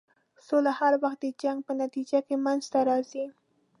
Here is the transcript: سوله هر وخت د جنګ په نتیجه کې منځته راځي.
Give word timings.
سوله 0.47 0.71
هر 0.79 0.93
وخت 1.03 1.19
د 1.21 1.25
جنګ 1.41 1.57
په 1.67 1.73
نتیجه 1.81 2.19
کې 2.27 2.35
منځته 2.45 2.79
راځي. 2.89 3.25